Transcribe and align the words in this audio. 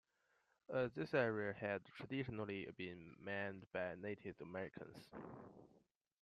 This 0.95 1.13
area 1.13 1.53
had 1.53 1.85
traditionally 1.85 2.67
been 2.75 3.13
mined 3.23 3.67
by 3.71 3.93
Native 3.93 4.33
Americans. 4.41 5.07